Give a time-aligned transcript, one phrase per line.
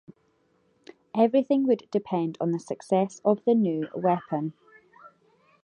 [1.15, 4.53] Everything would depend on the success of the new weapon.